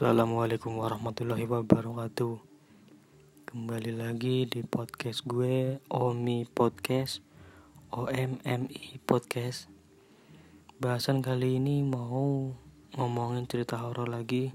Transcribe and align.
Assalamualaikum 0.00 0.80
warahmatullahi 0.80 1.44
wabarakatuh. 1.44 2.40
Kembali 3.52 3.92
lagi 4.00 4.48
di 4.48 4.64
podcast 4.64 5.28
gue 5.28 5.76
Omi 5.92 6.48
Podcast 6.48 7.20
OMMI 7.92 8.96
Podcast. 9.04 9.68
Bahasan 10.80 11.20
kali 11.20 11.60
ini 11.60 11.84
mau 11.84 12.48
ngomongin 12.96 13.44
cerita 13.44 13.76
horor 13.76 14.08
lagi 14.08 14.48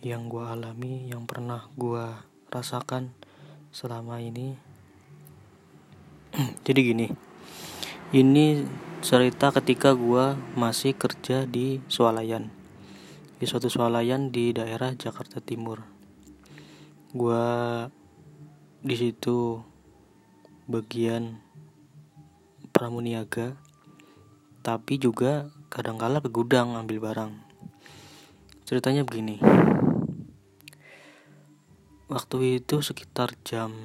Yang 0.00 0.32
gue 0.32 0.44
alami, 0.48 1.12
yang 1.12 1.28
pernah 1.28 1.68
gue 1.76 2.16
rasakan 2.48 3.12
selama 3.68 4.16
ini. 4.24 4.56
Jadi 6.64 6.80
gini 6.80 7.12
Ini 8.16 8.64
cerita 9.04 9.52
ketika 9.52 9.92
gue 9.92 10.32
masih 10.56 10.96
kerja 10.96 11.44
di 11.44 11.84
Swalayan 11.84 12.63
di 13.44 13.52
suatu 13.52 13.68
swalayan 13.68 14.32
di 14.32 14.56
daerah 14.56 14.96
Jakarta 14.96 15.36
Timur. 15.36 15.84
Gua 17.12 17.84
di 18.80 18.96
situ 18.96 19.60
bagian 20.64 21.44
pramuniaga, 22.72 23.52
tapi 24.64 24.96
juga 24.96 25.52
kadang-kala 25.68 26.24
ke 26.24 26.32
gudang 26.32 26.72
ambil 26.72 27.04
barang. 27.04 27.32
Ceritanya 28.64 29.04
begini. 29.04 29.36
Waktu 32.08 32.64
itu 32.64 32.80
sekitar 32.80 33.36
jam 33.44 33.76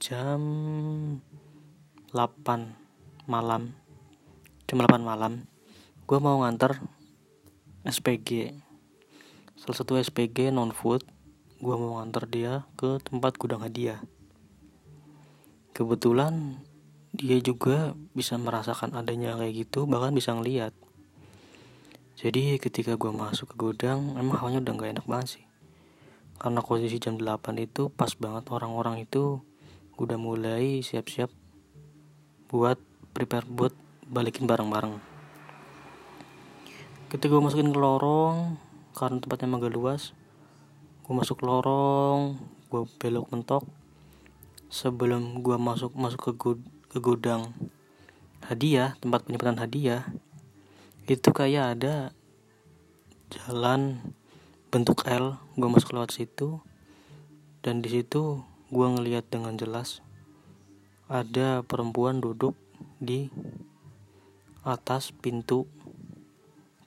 jam 0.00 0.40
8 2.16 3.28
malam. 3.28 3.76
Jam 4.64 4.88
8 4.88 5.04
malam. 5.04 5.44
Gue 6.08 6.16
mau 6.16 6.40
nganter 6.40 6.80
SPG 7.80 8.52
salah 9.56 9.76
satu 9.76 9.96
SPG 9.96 10.52
non 10.52 10.72
food 10.72 11.00
gue 11.60 11.74
mau 11.76 12.00
nganter 12.00 12.24
dia 12.28 12.64
ke 12.80 12.96
tempat 13.04 13.36
gudang 13.36 13.60
hadiah. 13.60 14.00
Kebetulan 15.76 16.60
dia 17.12 17.36
juga 17.44 17.92
bisa 18.16 18.40
merasakan 18.40 18.96
adanya 18.96 19.36
kayak 19.36 19.68
gitu 19.68 19.84
bahkan 19.84 20.16
bisa 20.16 20.32
ngeliat. 20.32 20.72
Jadi 22.16 22.56
ketika 22.56 22.96
gue 22.96 23.12
masuk 23.12 23.52
ke 23.52 23.56
gudang 23.60 24.16
emang 24.16 24.40
hawanya 24.40 24.64
udah 24.64 24.72
gak 24.80 24.92
enak 24.96 25.06
banget 25.08 25.28
sih. 25.36 25.44
Karena 26.40 26.64
posisi 26.64 26.96
jam 26.96 27.20
8 27.20 27.56
itu 27.60 27.92
pas 27.92 28.12
banget 28.16 28.48
orang-orang 28.48 29.04
itu 29.04 29.44
udah 30.00 30.16
mulai 30.16 30.80
siap-siap 30.80 31.28
buat 32.48 32.80
prepare 33.12 33.44
buat 33.44 33.76
balikin 34.08 34.48
barang-barang 34.48 35.09
ketika 37.10 37.34
gue 37.34 37.42
masukin 37.42 37.74
ke 37.74 37.80
lorong 37.82 38.54
karena 38.94 39.18
tempatnya 39.18 39.50
agak 39.58 39.74
luas 39.74 40.14
gue 41.02 41.10
masuk 41.10 41.42
lorong 41.42 42.38
gue 42.70 42.86
belok 43.02 43.26
mentok 43.34 43.66
sebelum 44.70 45.42
gue 45.42 45.58
masuk 45.58 45.90
masuk 45.98 46.30
ke, 46.30 46.32
gud, 46.38 46.60
ke 46.86 47.02
gudang 47.02 47.50
hadiah 48.46 48.94
tempat 49.02 49.26
penyimpanan 49.26 49.58
hadiah 49.58 50.06
itu 51.10 51.34
kayak 51.34 51.74
ada 51.74 52.14
jalan 53.26 54.14
bentuk 54.70 55.02
L 55.10 55.34
gue 55.58 55.66
masuk 55.66 55.98
lewat 55.98 56.14
situ 56.14 56.62
dan 57.66 57.82
di 57.82 57.90
situ 57.90 58.46
gue 58.70 58.86
ngeliat 58.86 59.26
dengan 59.26 59.58
jelas 59.58 59.98
ada 61.10 61.66
perempuan 61.66 62.22
duduk 62.22 62.54
di 63.02 63.34
atas 64.62 65.10
pintu 65.10 65.66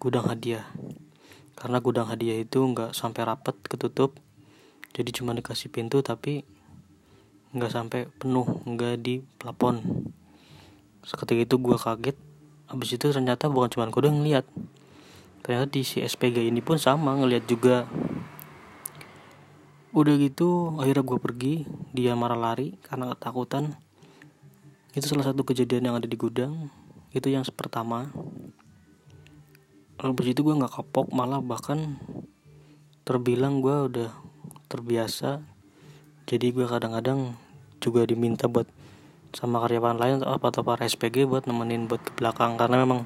gudang 0.04 0.28
hadiah. 0.28 0.68
Karena 1.56 1.80
gudang 1.80 2.12
hadiah 2.12 2.44
itu 2.44 2.60
nggak 2.60 2.92
sampai 2.92 3.24
rapet 3.24 3.56
ketutup. 3.64 4.20
Jadi 4.92 5.16
cuma 5.16 5.32
dikasih 5.32 5.72
pintu 5.72 6.04
tapi 6.04 6.44
nggak 7.56 7.72
sampai 7.72 8.12
penuh 8.20 8.44
nggak 8.68 9.00
di 9.00 9.24
plafon. 9.40 9.80
Seketika 11.08 11.48
itu 11.48 11.56
gue 11.56 11.80
kaget. 11.80 12.20
Habis 12.68 13.00
itu 13.00 13.16
ternyata 13.16 13.48
bukan 13.48 13.72
cuma 13.72 13.88
gue 13.88 14.04
udah 14.04 14.12
ngeliat 14.12 14.46
ternyata 15.44 15.68
di 15.76 15.84
si 15.84 16.00
SPG 16.00 16.52
ini 16.52 16.60
pun 16.60 16.76
sama 16.76 17.16
ngeliat 17.16 17.48
juga. 17.48 17.88
Udah 19.96 20.20
gitu 20.20 20.76
akhirnya 20.84 21.04
gue 21.08 21.20
pergi. 21.24 21.56
Dia 21.96 22.12
marah 22.20 22.36
lari 22.36 22.76
karena 22.84 23.16
ketakutan. 23.16 23.80
Itu 24.92 25.08
salah 25.08 25.32
satu 25.32 25.48
kejadian 25.48 25.88
yang 25.88 25.96
ada 25.96 26.12
di 26.12 26.20
gudang. 26.20 26.68
Itu 27.16 27.32
yang 27.32 27.48
pertama 27.56 28.12
habis 30.02 30.26
itu 30.34 30.42
gue 30.42 30.56
nggak 30.58 30.74
kapok 30.74 31.14
malah 31.14 31.40
bahkan 31.44 32.00
terbilang 33.04 33.60
gue 33.60 33.76
udah 33.92 34.12
terbiasa. 34.72 35.44
Jadi 36.24 36.56
gue 36.56 36.66
kadang-kadang 36.66 37.36
juga 37.84 38.08
diminta 38.08 38.48
buat 38.48 38.66
sama 39.36 39.60
karyawan 39.66 39.98
lain 40.00 40.16
atau 40.24 40.40
atau 40.40 40.62
para 40.64 40.88
SPG 40.88 41.28
buat 41.28 41.50
nemenin 41.50 41.90
buat 41.90 42.00
ke 42.00 42.16
belakang 42.16 42.56
karena 42.56 42.86
memang 42.86 43.04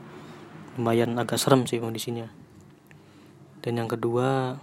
lumayan 0.78 1.18
agak 1.18 1.42
serem 1.42 1.66
sih 1.66 1.82
kondisinya. 1.82 2.30
Dan 3.66 3.82
yang 3.82 3.90
kedua 3.90 4.62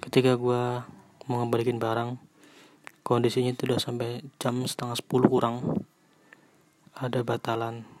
ketika 0.00 0.40
gue 0.40 0.62
mau 1.28 1.44
ngebalikin 1.44 1.76
barang 1.76 2.16
kondisinya 3.04 3.52
itu 3.52 3.68
udah 3.68 3.78
sampai 3.78 4.24
jam 4.40 4.64
setengah 4.64 4.96
sepuluh 4.96 5.28
kurang. 5.28 5.84
Ada 6.98 7.22
batalan 7.22 7.97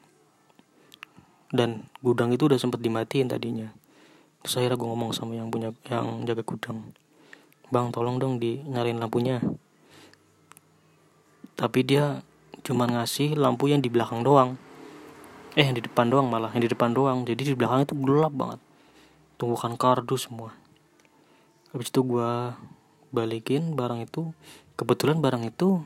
dan 1.52 1.88
gudang 2.04 2.32
itu 2.32 2.48
udah 2.48 2.60
sempet 2.60 2.80
dimatiin 2.80 3.28
tadinya. 3.30 3.68
Terus 4.44 4.54
akhirnya 4.60 4.76
gue 4.78 4.88
ngomong 4.88 5.10
sama 5.16 5.34
yang 5.34 5.48
punya 5.48 5.74
yang 5.88 6.22
jaga 6.28 6.44
gudang 6.44 6.94
bang 7.68 7.92
tolong 7.92 8.16
dong 8.16 8.40
dinyalain 8.40 8.96
lampunya. 8.96 9.44
Tapi 11.58 11.80
dia 11.84 12.24
cuma 12.64 12.88
ngasih 12.88 13.36
lampu 13.36 13.68
yang 13.68 13.84
di 13.84 13.92
belakang 13.92 14.24
doang. 14.24 14.56
Eh 15.58 15.64
yang 15.66 15.76
di 15.76 15.82
depan 15.84 16.08
doang 16.08 16.30
malah 16.30 16.54
yang 16.54 16.64
di 16.64 16.70
depan 16.70 16.94
doang. 16.94 17.26
Jadi 17.28 17.52
di 17.52 17.56
belakang 17.56 17.84
itu 17.84 17.94
gelap 17.98 18.32
banget. 18.32 18.60
Tumbukan 19.36 19.74
kardus 19.76 20.30
semua. 20.30 20.54
Habis 21.74 21.92
itu 21.92 22.00
gue 22.06 22.30
balikin 23.12 23.76
barang 23.76 24.06
itu. 24.06 24.32
Kebetulan 24.78 25.18
barang 25.18 25.44
itu 25.44 25.82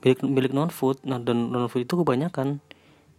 milik 0.00 0.22
milik 0.22 0.52
non 0.54 0.70
food 0.70 1.02
nah 1.02 1.18
dan 1.18 1.50
non 1.50 1.66
food 1.66 1.82
itu 1.82 1.98
kebanyakan 1.98 2.62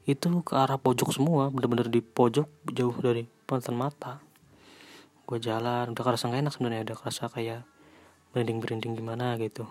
itu 0.07 0.31
ke 0.47 0.56
arah 0.56 0.79
pojok 0.79 1.12
semua 1.12 1.51
bener-bener 1.51 1.91
di 1.91 2.00
pojok 2.00 2.47
jauh 2.72 2.95
dari 3.03 3.28
pantan 3.44 3.75
mata. 3.75 4.23
Gue 5.28 5.44
jalan 5.44 5.91
udah 5.91 6.03
kerasa 6.07 6.31
gak 6.31 6.47
enak 6.47 6.53
sebenarnya 6.56 6.88
udah 6.88 6.95
kerasa 6.95 7.28
kayak 7.28 7.68
merinding 8.31 8.63
merinding 8.63 8.94
gimana 8.95 9.35
gitu. 9.35 9.68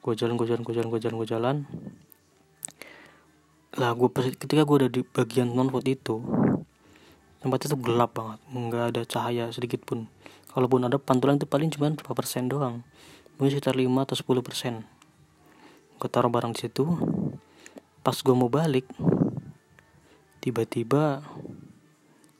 Gue 0.00 0.16
jalan 0.16 0.40
gue 0.40 0.48
jalan 0.48 0.64
gue 0.64 0.72
jalan 0.72 0.88
gue 0.88 1.00
jalan 1.04 1.16
gue 1.20 1.28
jalan. 1.28 1.56
Lah 3.76 3.92
gue 3.92 4.08
ketika 4.40 4.64
gue 4.64 4.76
udah 4.80 4.90
di 4.90 5.04
bagian 5.04 5.52
non 5.52 5.68
food 5.68 5.84
itu 5.84 6.24
tempat 7.38 7.70
itu 7.70 7.76
gelap 7.78 8.18
banget 8.18 8.40
nggak 8.50 8.84
ada 8.96 9.02
cahaya 9.04 9.52
sedikit 9.52 9.84
pun. 9.84 10.08
Kalaupun 10.56 10.88
ada 10.88 10.96
pantulan 10.96 11.36
itu 11.36 11.44
paling 11.44 11.68
cuma 11.68 11.92
berapa 11.92 12.16
persen 12.16 12.48
doang. 12.48 12.80
Mungkin 13.36 13.60
sekitar 13.60 13.76
5 13.76 13.84
atau 13.84 14.16
10 14.16 14.40
persen. 14.40 14.74
Gue 16.00 16.08
taruh 16.08 16.32
barang 16.32 16.56
di 16.56 16.64
situ. 16.64 16.88
Pas 18.00 18.16
gue 18.16 18.32
mau 18.32 18.48
balik 18.48 18.88
tiba-tiba 20.48 21.20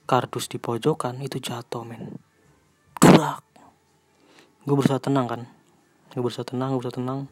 kardus 0.09 0.49
di 0.49 0.57
pojokan 0.57 1.21
itu 1.21 1.37
jatuh 1.37 1.85
men. 1.85 2.17
Gerak. 2.97 3.45
Gue 4.65 4.81
berusaha 4.81 4.97
tenang 4.97 5.29
kan? 5.29 5.45
Gue 6.17 6.25
berusaha 6.25 6.49
tenang 6.49 6.73
gue 6.73 6.81
berusaha 6.81 6.97
tenang. 6.97 7.29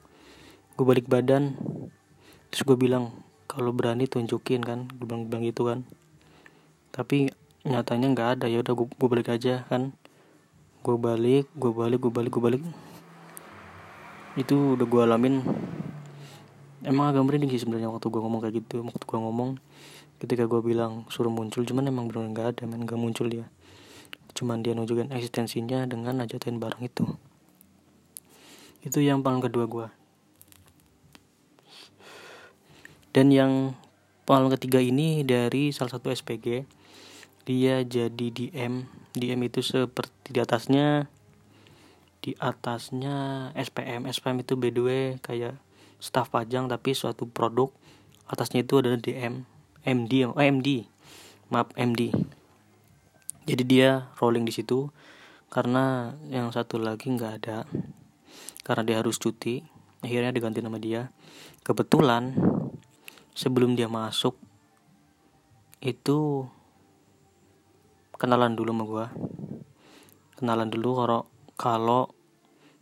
Gue 0.77 0.85
balik 0.85 1.09
badan. 1.09 1.57
Terus 2.53 2.69
gue 2.69 2.77
bilang 2.77 3.25
kalau 3.49 3.73
berani 3.73 4.05
tunjukin 4.05 4.61
kan? 4.61 4.85
Gue 5.01 5.09
bilang, 5.09 5.25
bilang 5.33 5.49
gitu 5.49 5.65
kan. 5.65 5.89
Tapi 6.93 7.33
nyatanya 7.65 8.13
nggak 8.13 8.29
ada. 8.37 8.47
Ya 8.53 8.61
udah 8.61 8.77
gue, 8.77 8.87
gue 8.93 9.09
balik 9.09 9.33
aja 9.33 9.65
kan? 9.73 9.97
Gue 10.85 11.01
balik 11.01 11.49
gue 11.57 11.73
balik 11.73 12.05
gue 12.05 12.13
balik 12.13 12.37
gue 12.37 12.43
balik. 12.45 12.63
Itu 14.37 14.77
udah 14.77 14.85
gue 14.85 15.01
alamin 15.01 15.41
emang 16.87 17.11
agak 17.11 17.27
merinding 17.27 17.51
sih 17.51 17.67
sebenarnya 17.67 17.91
waktu 17.91 18.07
gue 18.07 18.21
ngomong 18.23 18.41
kayak 18.47 18.55
gitu 18.63 18.87
waktu 18.87 19.03
gue 19.03 19.19
ngomong 19.19 19.51
ketika 20.23 20.47
gue 20.47 20.61
bilang 20.63 21.05
suruh 21.11 21.35
muncul 21.35 21.67
cuman 21.67 21.91
emang 21.91 22.07
bener 22.07 22.31
nggak 22.31 22.47
ada 22.57 22.63
men 22.71 22.87
nggak 22.87 22.97
muncul 22.97 23.27
dia. 23.27 23.51
Cuman 24.37 24.63
dia 24.63 24.77
nunjukin 24.77 25.11
eksistensinya 25.11 25.89
dengan 25.89 26.23
ajatin 26.23 26.63
barang 26.63 26.81
itu. 26.85 27.05
Itu 28.87 29.03
yang 29.03 29.27
paling 29.27 29.43
kedua 29.43 29.67
gue 29.67 29.89
dan 33.17 33.33
yang 33.33 33.73
paling 34.29 34.53
ketiga 34.53 34.77
ini 34.77 35.25
dari 35.25 35.73
salah 35.73 35.97
satu 35.97 36.13
SPG 36.13 36.69
dia 37.49 37.81
jadi 37.81 38.27
DM 38.29 38.85
DM 39.17 39.41
itu 39.49 39.65
seperti 39.65 40.37
di 40.37 40.39
atasnya 40.45 41.09
di 42.21 42.37
atasnya 42.37 43.49
SPM 43.57 44.05
SPM 44.05 44.45
itu 44.45 44.61
by 44.61 44.69
the 44.69 44.83
way 44.85 45.05
kayak 45.25 45.57
staff 46.03 46.33
pajang 46.33 46.69
tapi 46.69 46.93
suatu 46.93 47.29
produk 47.29 47.73
atasnya 48.27 48.65
itu 48.65 48.81
adalah 48.83 49.01
DM 49.01 49.47
MD 49.87 50.13
oh 50.29 50.37
MD 50.37 50.87
maaf 51.49 51.71
MD 51.79 52.11
jadi 53.47 53.63
dia 53.63 53.91
rolling 54.19 54.43
di 54.43 54.51
situ 54.51 54.91
karena 55.47 56.19
yang 56.27 56.51
satu 56.51 56.83
lagi 56.83 57.07
nggak 57.07 57.33
ada 57.43 57.63
karena 58.67 58.83
dia 58.83 58.97
harus 58.99 59.23
cuti. 59.23 59.63
Akhirnya 60.03 60.35
diganti 60.35 60.59
nama 60.59 60.75
dia. 60.83 61.15
Kebetulan 61.63 62.35
sebelum 63.39 63.79
dia 63.79 63.87
masuk 63.87 64.35
itu 65.79 66.49
kenalan 68.17 68.57
dulu 68.57 68.73
sama 68.73 68.85
gue 68.89 69.07
kenalan 70.41 70.73
dulu 70.73 70.91
kalau 70.99 71.21
kalau 71.55 72.03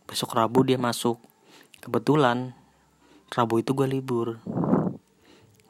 besok 0.09 0.33
Rabu 0.33 0.65
dia 0.65 0.81
masuk. 0.81 1.21
Kebetulan 1.85 2.57
Rabu 3.25 3.57
itu 3.57 3.73
gue 3.73 3.89
libur. 3.89 4.37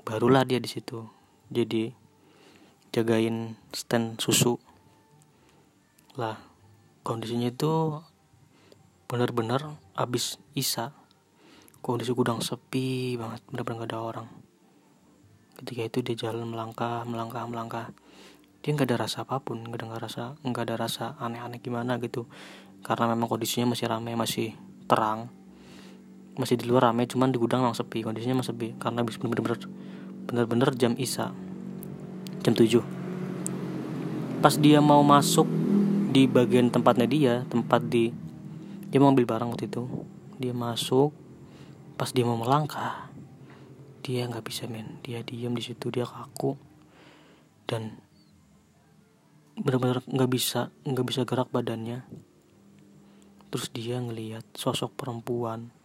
Barulah 0.03 0.43
dia 0.43 0.59
di 0.59 0.67
situ. 0.67 1.07
Jadi 1.47 1.87
jagain 2.91 3.55
stand 3.71 4.19
susu. 4.19 4.59
Lah 6.19 6.35
kondisinya 7.07 7.47
itu 7.47 8.03
benar-benar 9.07 9.79
abis 9.95 10.35
isa. 10.51 10.91
Kondisi 11.79 12.11
gudang 12.11 12.43
sepi 12.43 13.15
banget 13.15 13.39
benar-benar 13.47 13.87
gak 13.87 13.89
ada 13.95 13.99
orang. 14.03 14.27
Ketika 15.55 15.81
itu 15.87 15.97
dia 16.03 16.27
jalan 16.27 16.51
melangkah 16.51 17.07
melangkah 17.07 17.47
melangkah. 17.47 17.87
Dia 18.59 18.75
nggak 18.75 18.89
ada 18.91 19.07
rasa 19.07 19.23
apa 19.23 19.39
pun 19.39 19.63
nggak 19.63 19.79
ada 19.79 20.01
rasa 20.01 20.23
nggak 20.43 20.63
ada 20.67 20.75
rasa 20.75 21.05
aneh-aneh 21.23 21.63
gimana 21.63 22.01
gitu. 22.03 22.27
Karena 22.83 23.15
memang 23.15 23.31
kondisinya 23.31 23.71
masih 23.71 23.87
ramai 23.87 24.19
masih 24.19 24.51
terang 24.91 25.44
masih 26.35 26.59
di 26.59 26.67
luar 26.67 26.91
ramai 26.91 27.07
cuman 27.07 27.31
di 27.31 27.39
gudang 27.39 27.63
memang 27.63 27.77
sepi 27.77 28.03
kondisinya 28.03 28.43
masih 28.43 28.51
sepi 28.51 28.67
karena 28.75 29.03
habis 29.03 29.15
benar-benar 29.15 29.59
benar-benar 30.27 30.69
jam 30.75 30.93
isa 30.99 31.31
jam 32.43 32.53
7 32.53 32.83
pas 34.43 34.55
dia 34.59 34.83
mau 34.83 35.01
masuk 35.01 35.47
di 36.15 36.31
bagian 36.31 36.71
tempatnya 36.71 37.07
dia 37.07 37.33
tempat 37.51 37.83
di 37.87 38.15
dia 38.95 39.03
mau 39.03 39.11
ambil 39.11 39.27
barang 39.27 39.51
waktu 39.51 39.67
itu. 39.67 39.83
Dia 40.39 40.55
masuk 40.55 41.11
pas 41.99 42.07
dia 42.15 42.23
mau 42.23 42.39
melangkah 42.39 43.11
dia 43.99 44.23
nggak 44.23 44.47
bisa 44.47 44.71
men. 44.71 45.03
Dia 45.03 45.19
diam 45.27 45.51
di 45.51 45.59
situ 45.59 45.91
dia 45.91 46.07
kaku 46.07 46.55
dan 47.67 47.99
benar-benar 49.59 49.99
nggak 50.07 50.31
bisa 50.31 50.71
nggak 50.87 51.03
bisa 51.03 51.27
gerak 51.27 51.51
badannya. 51.51 52.07
Terus 53.51 53.67
dia 53.75 53.99
ngelihat 53.99 54.47
sosok 54.55 54.95
perempuan 54.95 55.75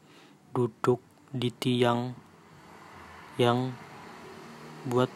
duduk 0.50 0.98
di 1.30 1.54
tiang 1.54 2.14
yang 3.38 3.70
buat 4.90 5.08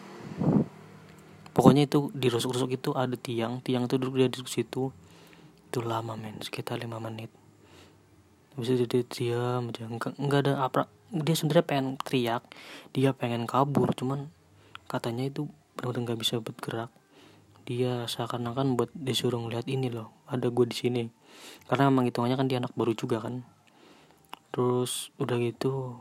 pokoknya 1.51 1.91
itu 1.91 2.09
di 2.15 2.31
rusuk-rusuk 2.31 2.71
itu 2.75 2.91
ada 2.95 3.19
tiang 3.19 3.59
tiang 3.61 3.91
itu 3.91 3.99
duduk 3.99 4.15
dia 4.21 4.29
di 4.31 4.39
situ. 4.47 4.95
Itu 5.71 5.79
lama 5.83 6.15
men 6.15 6.39
sekitar 6.39 6.79
lima 6.79 7.03
menit. 7.03 7.31
Bisa 8.55 8.79
jadi 8.79 9.03
diam 9.03 9.75
aja. 9.75 9.91
Nggak 9.91 10.15
nggak 10.17 10.41
ada 10.47 10.53
apa 10.63 10.87
dia 11.11 11.35
sebenarnya 11.35 11.67
pengen 11.67 11.87
teriak 12.01 12.43
dia 12.91 13.15
pengen 13.15 13.47
kabur 13.47 13.95
cuman 13.95 14.35
katanya 14.91 15.31
itu 15.31 15.47
benar-benar 15.79 16.11
nggak 16.11 16.21
bisa 16.27 16.43
bergerak 16.43 16.91
dia 17.65 18.05
seakan-akan 18.11 18.75
buat 18.75 18.91
disuruh 18.93 19.39
ngeliat 19.41 19.67
ini 19.71 19.89
loh 19.89 20.13
ada 20.29 20.53
gue 20.53 20.67
di 20.69 20.77
sini. 20.77 21.03
Karena 21.67 21.89
memang 21.89 22.07
hitungannya 22.07 22.37
kan 22.37 22.47
dia 22.47 22.59
anak 22.61 22.77
baru 22.77 22.93
juga 22.93 23.25
kan 23.25 23.43
terus 24.55 25.11
udah 25.19 25.35
gitu 25.43 25.99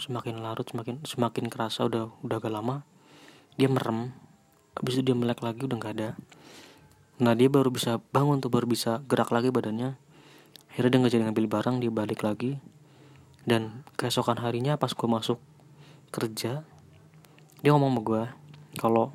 semakin 0.00 0.40
larut 0.40 0.64
semakin 0.64 1.04
semakin 1.04 1.52
kerasa 1.52 1.84
udah 1.84 2.08
udah 2.24 2.40
agak 2.40 2.48
lama 2.48 2.88
dia 3.60 3.68
merem. 3.68 4.12
Habis 4.72 5.00
itu 5.00 5.12
dia 5.12 5.16
melek 5.16 5.44
lagi 5.44 5.68
udah 5.68 5.76
nggak 5.76 5.94
ada. 6.00 6.10
Nah 7.20 7.36
dia 7.36 7.52
baru 7.52 7.68
bisa 7.68 8.00
bangun 8.10 8.40
tuh 8.40 8.48
baru 8.48 8.64
bisa 8.64 9.04
gerak 9.04 9.28
lagi 9.28 9.52
badannya. 9.52 10.00
Akhirnya 10.72 10.88
dia 10.88 10.98
nggak 11.04 11.12
jadi 11.12 11.24
ngambil 11.28 11.46
barang 11.52 11.76
dia 11.84 11.92
balik 11.92 12.24
lagi. 12.24 12.56
Dan 13.44 13.84
keesokan 14.00 14.40
harinya 14.40 14.80
pas 14.80 14.96
gue 14.96 15.08
masuk 15.08 15.36
kerja 16.12 16.64
dia 17.62 17.70
ngomong 17.70 17.94
sama 17.94 18.00
gue 18.02 18.22
kalau 18.78 19.14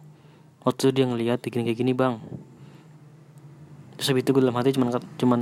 waktu 0.63 0.93
dia 0.93 1.09
ngeliat 1.09 1.41
gini 1.41 1.65
kayak 1.65 1.79
gini 1.81 1.93
bang. 1.97 2.21
Terus 3.97 4.13
habis 4.13 4.21
itu 4.21 4.29
gue 4.37 4.45
dalam 4.45 4.57
hati 4.61 4.77
cuman 4.77 5.01
cuman 5.17 5.41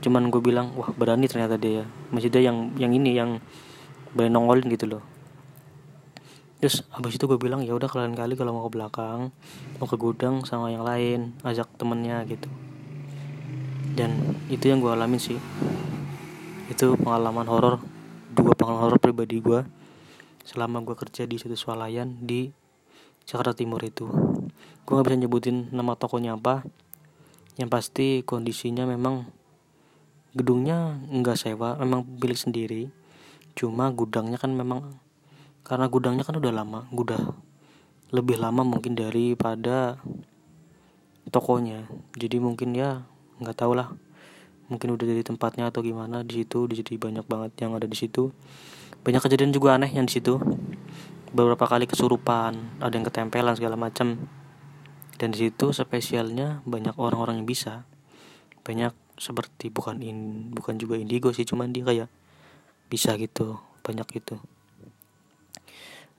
cuman 0.00 0.32
gue 0.32 0.40
bilang 0.40 0.72
wah 0.76 0.90
berani 0.96 1.28
ternyata 1.28 1.60
dia 1.60 1.84
ya. 1.84 1.86
Dia 2.16 2.50
yang 2.52 2.72
yang 2.80 2.92
ini 2.92 3.16
yang 3.16 3.40
berani 4.16 4.32
nongolin 4.32 4.66
gitu 4.72 4.88
loh. 4.88 5.02
Terus 6.60 6.84
abis 6.92 7.16
itu 7.16 7.24
gue 7.24 7.40
bilang 7.40 7.64
ya 7.64 7.72
udah 7.72 7.88
kalian 7.88 8.12
kali 8.12 8.36
kalau 8.36 8.52
mau 8.52 8.68
ke 8.68 8.76
belakang 8.76 9.32
mau 9.80 9.88
ke 9.88 9.96
gudang 9.96 10.44
sama 10.44 10.68
yang 10.68 10.84
lain 10.84 11.32
ajak 11.40 11.68
temennya 11.80 12.20
gitu. 12.28 12.52
Dan 13.96 14.36
itu 14.52 14.68
yang 14.68 14.84
gue 14.84 14.92
alamin 14.92 15.20
sih. 15.20 15.40
Itu 16.68 17.00
pengalaman 17.00 17.48
horor 17.48 17.80
dua 18.30 18.52
pengalaman 18.52 18.92
horor 18.92 19.00
pribadi 19.00 19.40
gue 19.40 19.64
selama 20.44 20.84
gue 20.84 20.96
kerja 20.96 21.24
di 21.24 21.40
situ 21.40 21.56
swalayan 21.56 22.20
di 22.20 22.52
Jakarta 23.24 23.56
Timur 23.56 23.80
itu. 23.80 24.08
Gue 24.84 24.92
nggak 24.96 25.06
bisa 25.06 25.16
nyebutin 25.16 25.56
nama 25.72 25.96
tokonya 25.96 26.36
apa. 26.36 26.64
Yang 27.56 27.70
pasti 27.72 28.06
kondisinya 28.24 28.84
memang 28.84 29.39
gedungnya 30.30 30.98
nggak 31.10 31.36
sewa 31.38 31.74
memang 31.80 32.06
milik 32.06 32.38
sendiri. 32.38 32.82
Cuma 33.58 33.90
gudangnya 33.90 34.38
kan 34.38 34.54
memang 34.54 34.94
karena 35.66 35.86
gudangnya 35.90 36.24
kan 36.24 36.38
udah 36.38 36.52
lama 36.54 36.86
udah 36.94 37.34
lebih 38.10 38.38
lama 38.42 38.62
mungkin 38.66 38.98
daripada 38.98 39.98
tokonya. 41.30 41.86
Jadi 42.18 42.42
mungkin 42.42 42.74
ya 42.74 43.06
nggak 43.42 43.56
tahu 43.58 43.78
lah. 43.78 43.90
Mungkin 44.70 44.94
udah 44.94 45.02
jadi 45.02 45.22
tempatnya 45.26 45.66
atau 45.70 45.82
gimana 45.82 46.22
di 46.22 46.42
situ 46.42 46.66
jadi 46.70 46.94
banyak 46.94 47.26
banget 47.26 47.52
yang 47.66 47.74
ada 47.74 47.86
di 47.86 47.98
situ. 47.98 48.30
Banyak 49.02 49.22
kejadian 49.26 49.50
juga 49.50 49.74
aneh 49.74 49.90
yang 49.90 50.06
di 50.06 50.14
situ. 50.18 50.38
Beberapa 51.30 51.66
kali 51.66 51.86
kesurupan 51.86 52.82
ada 52.82 52.90
yang 52.90 53.06
ketempelan 53.06 53.54
segala 53.54 53.78
macam 53.78 54.18
dan 55.20 55.28
di 55.30 55.46
situ 55.46 55.70
spesialnya 55.70 56.62
banyak 56.66 56.98
orang-orang 56.98 57.42
yang 57.42 57.48
bisa. 57.48 57.86
Banyak 58.66 58.92
seperti 59.20 59.68
bukan 59.68 60.00
in 60.00 60.48
bukan 60.56 60.80
juga 60.80 60.96
indigo 60.96 61.30
sih 61.36 61.44
cuman 61.44 61.70
dia 61.70 61.84
kayak 61.84 62.08
bisa 62.88 63.14
gitu 63.20 63.60
banyak 63.84 64.08
itu 64.16 64.40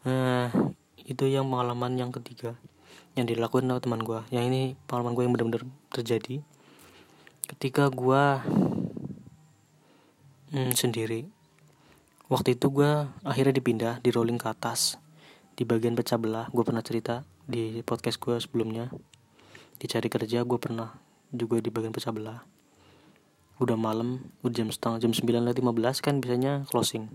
nah 0.06 0.54
itu 1.02 1.26
yang 1.26 1.50
pengalaman 1.50 1.98
yang 1.98 2.14
ketiga 2.14 2.56
yang 3.18 3.28
dilakukan 3.28 3.68
sama 3.68 3.82
teman 3.84 4.02
gue 4.06 4.22
yang 4.32 4.48
ini 4.48 4.80
pengalaman 4.88 5.14
gue 5.18 5.24
yang 5.28 5.34
benar-benar 5.36 5.64
terjadi. 5.92 6.40
Ketika 7.48 7.92
gue 7.92 8.24
hmm, 10.56 10.72
sendiri. 10.76 11.28
Waktu 12.32 12.56
itu 12.56 12.72
gue 12.72 13.12
akhirnya 13.28 13.52
dipindah 13.52 14.00
di 14.00 14.08
rolling 14.08 14.40
ke 14.40 14.48
atas 14.48 14.96
di 15.60 15.68
bagian 15.68 16.00
pecah 16.00 16.16
belah. 16.16 16.48
Gue 16.56 16.64
pernah 16.64 16.80
cerita 16.80 17.28
di 17.44 17.84
podcast 17.84 18.24
gue 18.24 18.40
sebelumnya. 18.40 18.88
Dicari 19.76 20.08
kerja 20.08 20.48
gue 20.48 20.56
pernah 20.56 20.96
juga 21.28 21.60
di 21.60 21.68
bagian 21.68 21.92
pecah 21.92 22.16
belah 22.16 22.40
udah 23.62 23.78
malam 23.78 24.26
udah 24.42 24.58
jam 24.58 24.74
setengah 24.74 24.98
jam 25.06 25.14
sembilan 25.14 25.46
lewat 25.46 25.78
belas 25.78 26.02
kan 26.02 26.18
biasanya 26.18 26.66
closing. 26.66 27.06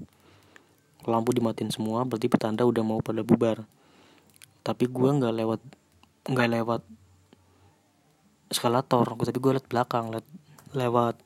Lampu 1.03 1.35
dimatiin 1.35 1.75
semua 1.75 2.07
berarti 2.07 2.31
petanda 2.31 2.63
udah 2.63 2.83
mau 2.87 3.03
pada 3.03 3.27
bubar. 3.27 3.67
Tapi 4.63 4.87
gue 4.87 5.11
nggak 5.11 5.35
lewat 5.43 5.61
nggak 6.31 6.49
lewat 6.63 6.83
eskalator. 8.55 9.07
Gue 9.19 9.27
tapi 9.27 9.43
gue 9.43 9.53
lewat 9.59 9.67
belakang 9.67 10.15
lewat 10.15 10.27
lewat 10.71 11.17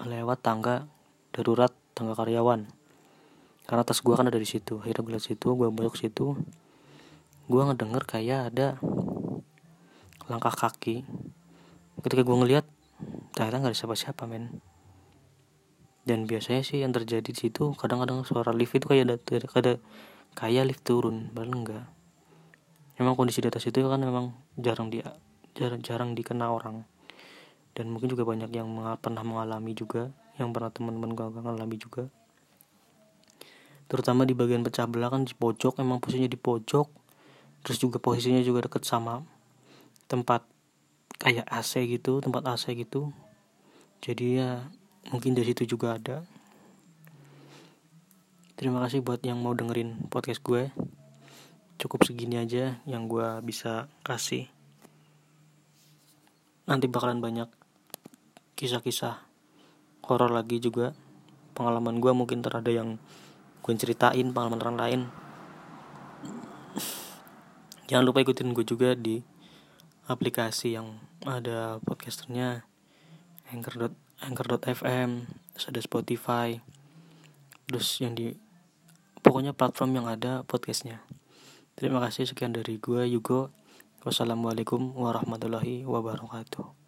lewat 0.00 0.38
tangga 0.40 0.88
darurat 1.36 1.72
tangga 1.92 2.16
karyawan. 2.16 2.64
Karena 3.68 3.84
tas 3.84 4.00
gue 4.00 4.14
kan 4.16 4.32
ada 4.32 4.40
di 4.40 4.48
situ. 4.48 4.80
Akhirnya 4.80 5.04
gue 5.04 5.12
liat 5.20 5.24
situ 5.28 5.52
gue 5.52 5.68
masuk 5.68 6.00
situ. 6.00 6.40
Gue 7.52 7.60
ngedenger 7.68 8.08
kayak 8.08 8.40
ada 8.48 8.80
langkah 10.24 10.56
kaki. 10.56 11.04
Ketika 12.00 12.24
gue 12.24 12.36
ngeliat 12.40 12.64
ternyata 13.32 13.60
nggak 13.60 13.72
ada 13.72 13.78
siapa-siapa 13.78 14.24
men. 14.28 14.60
Dan 16.02 16.26
biasanya 16.26 16.66
sih 16.66 16.82
yang 16.82 16.90
terjadi 16.90 17.30
di 17.30 17.38
situ 17.38 17.74
kadang-kadang 17.78 18.26
suara 18.26 18.50
lift 18.50 18.74
itu 18.74 18.90
kayak 18.90 19.04
ada 19.06 19.16
ada 19.54 19.72
kayak 20.34 20.72
lift 20.72 20.82
turun 20.82 21.30
baru 21.30 21.50
enggak. 21.52 21.84
Memang 23.00 23.14
kondisi 23.16 23.40
di 23.40 23.48
atas 23.48 23.64
itu 23.66 23.80
kan 23.82 24.02
memang 24.02 24.34
jarang 24.58 24.90
dia 24.90 25.16
jarang 25.54 25.80
jarang 25.80 26.10
dikenal 26.12 26.50
orang. 26.58 26.84
Dan 27.72 27.88
mungkin 27.88 28.12
juga 28.12 28.28
banyak 28.28 28.52
yang 28.52 28.68
pernah 29.00 29.24
mengalami 29.24 29.72
juga 29.72 30.12
yang 30.36 30.52
pernah 30.52 30.68
teman-teman 30.68 31.16
gue 31.16 31.26
mengalami 31.28 31.76
juga. 31.80 32.04
Terutama 33.88 34.24
di 34.24 34.32
bagian 34.32 34.64
pecah 34.64 34.88
belah 34.88 35.12
kan 35.12 35.24
di 35.24 35.36
pojok 35.36 35.80
emang 35.80 36.00
posisinya 36.00 36.28
di 36.28 36.40
pojok 36.40 36.88
terus 37.62 37.78
juga 37.78 38.02
posisinya 38.02 38.42
juga 38.42 38.66
deket 38.66 38.82
sama 38.82 39.22
tempat 40.10 40.42
kayak 41.22 41.46
AC 41.46 41.86
gitu 41.86 42.18
tempat 42.18 42.42
AC 42.50 42.74
gitu. 42.74 43.14
Jadi 44.02 44.42
ya 44.42 44.66
mungkin 45.14 45.38
dari 45.38 45.54
situ 45.54 45.78
juga 45.78 45.94
ada. 45.94 46.26
Terima 48.58 48.82
kasih 48.82 49.06
buat 49.06 49.22
yang 49.22 49.38
mau 49.38 49.54
dengerin 49.54 50.10
podcast 50.10 50.42
gue. 50.42 50.74
Cukup 51.78 52.02
segini 52.02 52.42
aja 52.42 52.82
yang 52.90 53.06
gue 53.06 53.38
bisa 53.46 53.86
kasih. 54.02 54.50
Nanti 56.66 56.90
bakalan 56.90 57.22
banyak 57.22 57.46
kisah-kisah 58.58 59.22
horor 60.02 60.30
lagi 60.34 60.58
juga. 60.58 60.90
Pengalaman 61.54 62.02
gue 62.02 62.10
mungkin 62.10 62.42
terada 62.42 62.70
yang 62.70 62.98
gue 63.62 63.72
ceritain 63.78 64.26
pengalaman 64.34 64.58
orang 64.58 64.78
lain. 64.78 65.00
Jangan 67.86 68.02
lupa 68.10 68.26
ikutin 68.26 68.50
gue 68.50 68.66
juga 68.66 68.98
di 68.98 69.22
aplikasi 70.10 70.74
yang 70.74 70.98
ada 71.22 71.78
podcasternya 71.86 72.66
anchor 73.52 73.94
anchor.fm 74.22 75.26
terus 75.54 75.66
ada 75.68 75.80
Spotify 75.82 76.58
terus 77.66 77.88
yang 78.02 78.14
di 78.18 78.34
pokoknya 79.22 79.54
platform 79.54 80.02
yang 80.02 80.06
ada 80.10 80.42
podcastnya. 80.44 81.00
Terima 81.78 82.02
kasih 82.04 82.28
sekian 82.28 82.52
dari 82.52 82.76
gue 82.76 83.08
Yugo. 83.08 83.54
Wassalamualaikum 84.02 84.98
warahmatullahi 84.98 85.86
wabarakatuh 85.86 86.81